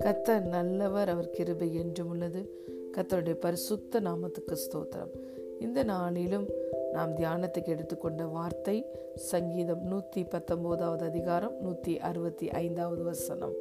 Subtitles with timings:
[0.00, 2.50] கத்தர் நல்லவர் அவர் கிருபை என்றும் உள்ளது.
[2.96, 5.12] கத்தருடைய பரிசுத்த நாமத்துக்கு ஸ்தோத்திரம்.
[5.60, 6.48] இந்த நாளிலும்
[6.92, 13.54] நாம் தியானத்துக்கு எடுத்துக்கொண்ட வார்த்தை சங்கீதம் நூற்றி பத்தொம்போதாவது அதிகாரம் நூற்றி அறுபத்தி ஐந்தாவது வசனம்.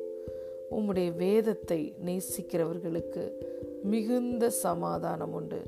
[0.72, 3.32] உம்முடைய வேதத்தை நேசிக்கிறவர்களுக்கு
[3.84, 5.62] மிகுந்த சமாதானம் உண்டு.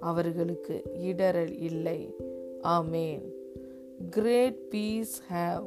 [0.00, 2.14] அவர்களுக்கு இடரல் இல்லை.
[2.62, 3.33] Amen.
[4.10, 5.66] Great peace have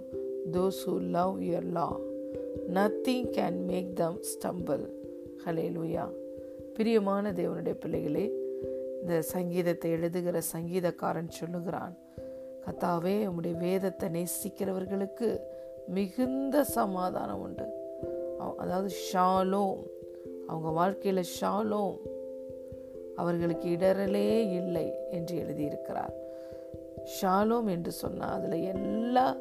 [0.52, 1.98] those who love your law
[2.73, 4.90] nothing can make them stumble
[5.70, 6.12] hallelujah
[6.73, 8.32] பிரியமான தேவனுடைய பிள்ளைகளே
[9.02, 11.98] இந்த சங்கீதத்தை எழுதுகிற சங்கீதக்காரன் சொல்லுகிறான்
[12.66, 15.40] கத்தாவே உம்முடைய வேதத்தை நேசிக்கிறவர்களுக்கு
[15.88, 17.66] மிகுந்த சமாதானம் உண்டு.
[18.57, 19.77] அதாவது ஷாலோம்.
[20.48, 21.98] அவங்க வாழ்க்கையில் ஷாலோம்.
[23.16, 26.13] அவர்களுக்கு இடரலே இல்லை என்று எழுதியிருக்கிறார்.
[27.21, 29.35] ஷாலோம் என்று சொன்னால் அதில் எல்லா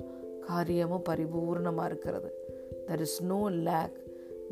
[0.47, 2.31] காரியமும் பரிபூர்ணமாக இருக்கிறது.
[2.87, 3.97] There is no lack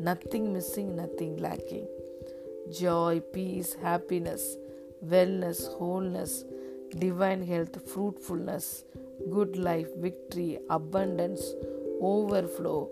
[0.05, 1.87] nothing missing nothing lacking
[2.81, 4.47] joy peace happiness
[5.09, 6.35] wellness wholeness
[6.99, 8.71] divine health fruitfulness
[9.29, 11.45] good life victory abundance
[12.01, 12.85] overflow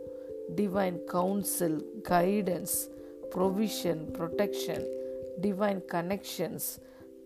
[0.55, 2.77] divine counsel guidance
[3.35, 4.85] provision protection
[5.41, 6.69] divine connections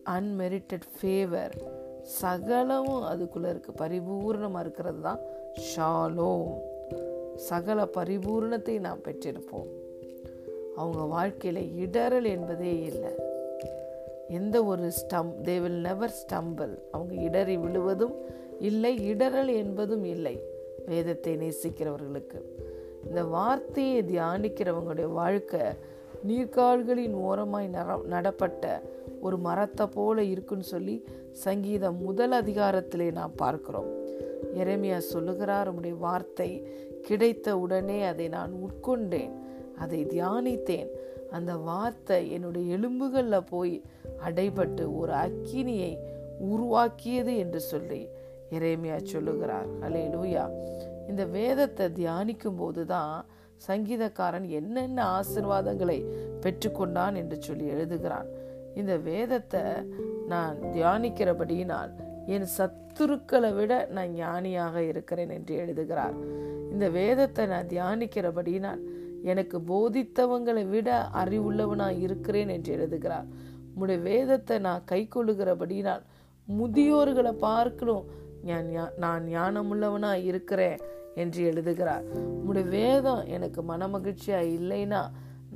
[0.05, 1.85] unmerited favour
[2.21, 5.21] சகலமும் அதுக்குள்ளே இருக்குது பரிபூர்ணமாக இருக்கிறது தான்
[5.69, 6.49] ஷாலோம்.
[7.49, 9.69] சகல பரிபூர்ணத்தை நாம் பெற்றிருப்போம்.
[10.75, 13.11] அவங்க வாழ்க்கையில் இடரல் என்பதே இல்லை.
[14.39, 18.15] எந்த ஒரு ஸ்டம் தே வில் நெவர் ஸ்டம்பிள் அவங்க இடறி விழுவதும்
[18.69, 20.35] இல்லை இடரல் என்பதும் இல்லை.
[20.85, 22.39] வேதத்தை நேசிக்கிறவர்களுக்கு.
[23.07, 25.61] இந்த வார்த்தையை தியானிக்கிறவங்களுடைய வாழ்க்கை
[26.27, 27.67] நீர்கால்களின் ஓரமாய்
[28.15, 28.81] நடப்பட்ட
[29.21, 30.95] ஒரு மரத்தை போல இருக்குன்னு சொல்லி
[31.31, 33.89] சங்கீதம் முதல் அதிகாரத்திலே நாம் பார்க்கிறோம்.
[34.61, 36.49] எரேமியா சொல்லுகிறார் உடைய வார்த்தை
[37.07, 39.33] கிடைத்த உடனே அதை நான் உட்கொண்டேன்
[39.77, 40.89] அதை தியானித்தேன்.
[41.31, 43.75] அந்த வார்த்தை என்னுடைய எலும்புகளில் போய்
[44.27, 45.93] அடைபட்டு ஒரு அக்கினியை
[46.51, 48.01] உருவாக்கியது என்று சொல்லி
[48.51, 49.69] இறைமையா சொல்லுகிறார்.
[49.85, 50.45] அலே லூயா
[51.09, 53.25] இந்த வேதத்தை தியானிக்கும் போதுதான்
[53.67, 55.99] சங்கீதக்காரன் என்னென்ன ஆசிர்வாதங்களை
[56.43, 58.27] பெற்றுக்கொண்டான் என்று சொல்லி எழுதுகிறான்.
[58.79, 59.63] இந்த வேதத்தை
[60.33, 61.91] நான் தியானிக்கிறபடியினால்
[62.35, 66.15] என் சத்துருக்களை விட நான் ஞானியாக இருக்கிறேன் என்று எழுதுகிறார்.
[66.73, 68.81] இந்த வேதத்தை நான் தியானிக்கிறபடியினால்
[69.31, 70.89] எனக்கு போதித்தவங்களை விட
[71.21, 73.27] அறிவுள்ளவனாக இருக்கிறேன் என்று எழுதுகிறார்.
[73.71, 76.03] உம்முடைய வேதத்தை நான் கை கொள்ளுகிறபடினால்
[76.47, 78.05] முதியோர்களை பார்க்கணும்.
[79.03, 80.77] நான் ஞானமுள்ளவனா இருக்கிறேன்
[81.21, 82.05] என்று எழுதுகிறார்.
[82.37, 85.01] உம்முடைய வேதம் எனக்கு மனமகிழ்ச்சியா இல்லைன்னா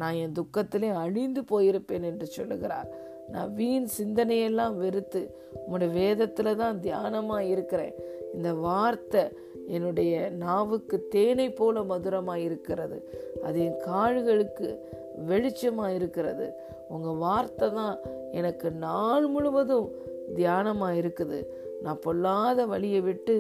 [0.01, 2.89] நான் என் துக்கத்திலே அழிந்து போயிருப்பேன் என்று சொல்லுகிறார்.
[3.29, 5.21] நான் வீண் சிந்தனையெல்லாம் வெறுத்து
[5.65, 7.93] உங்களுடைய வேதத்துல தான் தியானமா இருக்கிறேன்.
[8.33, 9.23] இந்த வார்த்தை
[9.67, 12.97] என்னுடைய நாவுக்கு தேனை போல மதுரமாக இருக்கிறது.
[13.43, 14.79] அது என் கால்களுக்கு
[15.27, 16.53] வெளிச்சமாக இருக்கிறது.
[16.89, 17.97] உங்கள் வார்த்தை தான்
[18.31, 19.91] எனக்கு நாள் முழுவதும்
[20.35, 21.39] தியானமாக இருக்குது.
[21.83, 23.35] நான் பொல்லாத வழியை விட்டு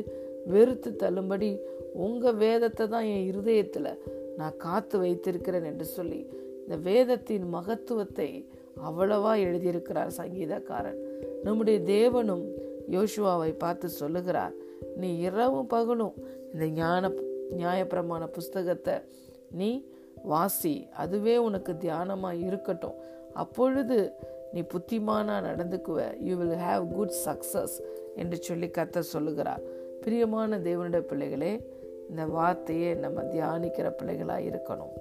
[0.47, 1.61] வெறுத்து தள்ளும்படி
[1.93, 3.99] உங்கள் வேதத்தை தான் என் இருதயத்தில்
[4.37, 6.29] நான் காத்து வைத்திருக்கிறேன் என்று சொல்லி
[6.63, 8.45] இந்த வேதத்தின் மகத்துவத்தை
[8.77, 10.99] அவ்வளவா எழுதியிருக்கிறார் சங்கீதக்காரன்.
[11.43, 12.43] நம்முடைய தேவனும்
[12.91, 14.53] யோசுவாவை பார்த்து சொல்லுகிறார்
[14.95, 16.13] நீ இரவும் பகலும்
[16.53, 17.11] இந்த ஞான
[17.57, 18.93] நியாயப்பிரமான புஸ்தகத்தை
[19.51, 19.85] நீ
[20.23, 20.87] வாசி.
[20.95, 22.93] அதுவே உனக்கு தியானமாக இருக்கட்டும்.
[23.33, 24.11] அப்பொழுது
[24.53, 26.19] நீ புத்திமானா நடந்துக்குவ.
[26.19, 27.75] You will have good success
[28.15, 29.61] என்று சொல்லி கத்த சொல்லுகிறார்.
[30.01, 31.67] பிரியமான தேவனுடைய பிள்ளைகளே
[32.11, 34.93] இந்த வார்த்தையை நம்ம தியானிக்கிற பிள்ளைகளாக இருக்கணும்.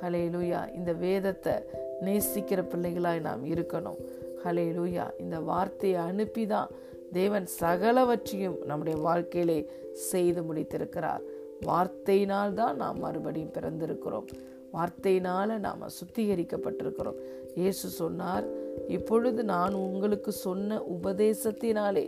[0.00, 1.52] ஹலே லூயா இந்த வேதத்தை
[2.00, 4.00] நேசிக்கிற பிள்ளைகளாய் நாம் இருக்கணும்.
[4.44, 6.70] ஹலே லூயா இந்த வார்த்தையை அனுப்பி தான்
[7.12, 9.58] தேவன் சகலவற்றையும் நம்முடைய வாழ்க்கையிலே
[9.92, 11.24] செய்து முடித்திருக்கிறார்.
[11.66, 14.28] வார்த்தையினால் தான் நாம் மறுபடியும் பிறந்திருக்கிறோம்.
[14.72, 17.20] வார்த்தையினால் நாம் சுத்திகரிக்கப்பட்டிருக்கிறோம்.
[17.54, 18.46] இயேசு சொன்னார்
[18.88, 22.06] இப்பொழுது நான் உங்களுக்கு சொன்ன உபதேசத்தினாலே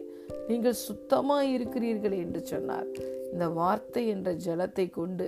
[0.49, 2.89] நீங்கள் சுத்தமாக இருக்கிறீர்கள் என்று சொன்னார்.
[3.33, 5.27] இந்த வார்த்தை என்ற ஜலத்தை கொண்டு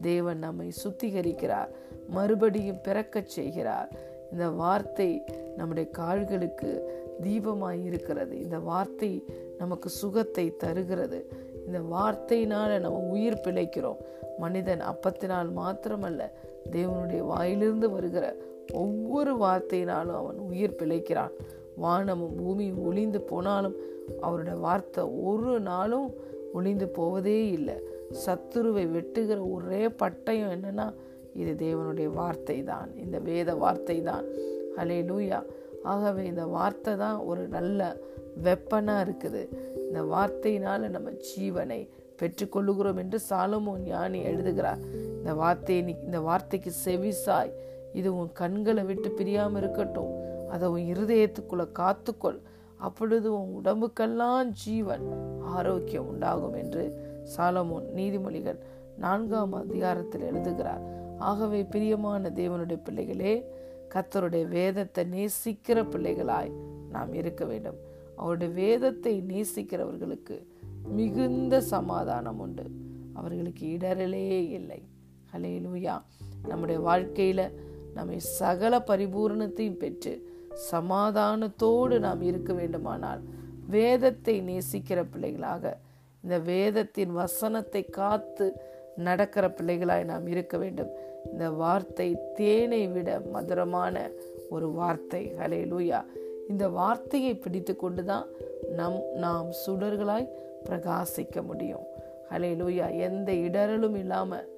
[0.00, 1.72] தேவன் நம்மை சுத்திகரிக்கிறார்
[2.08, 3.90] மறுபடியும் பிறக்கச் செய்கிறார்.
[4.32, 5.22] இந்த வார்த்தை
[5.56, 6.70] நம்முடைய கால்களுக்கு
[7.22, 8.34] தீபமாய் இருக்கிறது.
[8.42, 9.10] இந்த வார்த்தை
[9.58, 11.20] நமக்கு சுகத்தை தருகிறது.
[11.66, 14.00] இந்த வார்த்தையினால் நம்ம உயிர் பிழைக்கிறோம்.
[14.42, 16.22] மனிதன் அப்பத்தினால் மாத்திரமல்ல
[16.74, 18.26] தேவனுடைய வாயிலிருந்து வருகிற
[18.82, 21.34] ஒவ்வொரு வார்த்தையினாலும் அவன் உயிர் பிழைக்கிறான்.
[21.84, 23.76] வானமும் பூமியும் ஒளிந்து போனாலும்
[24.20, 26.08] அவருடைய வார்த்தை ஒரு நாளும்
[26.52, 27.76] ஒளிந்து போவதே இல்லை.
[28.24, 30.86] சத்துருவை வெட்டுகிற ஒரே பட்டயம் என்னன்னா
[31.42, 34.26] இது தேவனுடைய வார்த்தை தான் இந்த வேத வார்த்தை தான்
[34.80, 35.38] அலே லூயா
[35.92, 37.80] ஆகவே இந்த வார்த்தை தான் ஒரு நல்ல
[38.42, 39.42] வெப்பனாக இருக்குது.
[39.76, 41.88] இந்த வார்த்தையினால் நம்ம ஜீவனை
[42.22, 44.78] பெற்றுக்கொள்ளுகிறோம் என்று சாலமோன் ஞானி எழுதுகிறார்.
[45.16, 47.52] இந்த வார்த்தையை நீ இந்த வார்த்தைக்கு செவிசாய்
[47.92, 50.12] இது உன் கண்களை விட்டு பிரியாமல் இருக்கட்டும்.
[50.50, 52.38] அதை உன் இருதயத்துக்குள்ள காத்துக்கொள்.
[52.76, 55.06] அப்பொழுது உன் உடம்புக்கெல்லாம் ஜீவன்
[55.42, 56.82] ஆரோக்கியம் உண்டாகும் என்று
[57.36, 58.58] சாலமோன் நீதிமொழிகள்
[58.98, 60.82] நான்காம் அதிகாரத்தில் எழுதுகிறார்.
[61.18, 63.50] ஆகவே பிரியமான தேவனுடைய பிள்ளைகளே
[63.94, 66.52] கத்தருடைய வேதத்தை நேசிக்கிற பிள்ளைகளாய்
[66.90, 67.78] நாம் இருக்க வேண்டும்.
[68.16, 70.36] அவருடைய வேதத்தை நேசிக்கிறவர்களுக்கு
[70.88, 72.64] மிகுந்த சமாதானம் உண்டு.
[73.12, 74.80] அவர்களுக்கு இடரலே இல்லை.
[75.32, 76.02] ஹலே லூயா
[76.48, 77.46] நம்முடைய வாழ்க்கையில்
[77.94, 80.12] நம்மை சகல பரிபூரணத்தையும் பெற்று
[80.70, 83.20] சமாதானத்தோடு நாம் இருக்க வேண்டுமானால்
[83.66, 85.78] வேதத்தை நேசிக்கிற பிள்ளைகளாக
[86.22, 88.46] இந்த வேதத்தின் வசனத்தை காத்து
[88.96, 90.92] நடக்கிற பிள்ளைகளாய் நாம் இருக்க வேண்டும்.
[91.32, 94.10] இந்த வார்த்தை தேனை விட மதுரமான
[94.50, 95.22] ஒரு வார்த்தை.
[95.38, 96.00] ஹலே லூயா
[96.48, 98.26] இந்த வார்த்தையை பிடித்து கொண்டுதான்
[98.70, 100.28] நம் நாம் சுடர்களாய்
[100.64, 101.84] பிரகாசிக்க முடியும்.
[102.30, 104.48] ஹலே லூயா எந்த இடரலும் இல்லாமல்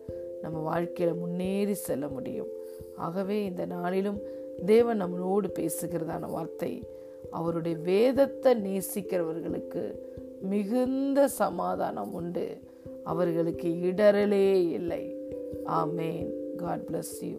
[0.42, 2.48] நம்ம வாழ்க்கையில் முன்னேறி செல்ல முடியும்.
[2.96, 4.20] ஆகவே இந்த நாளிலும்
[4.66, 6.88] தேவன் நம்மளோடு பேசுகிறதான வார்த்தை
[7.30, 9.98] அவருடைய வேதத்தை நேசிக்கிறவர்களுக்கு
[10.40, 12.58] மிகுந்த சமாதானம் உண்டு.
[13.04, 15.16] அவர்களுக்கு இடரலே இல்லை.
[15.66, 16.30] ஆமேன்.
[16.56, 17.36] God bless you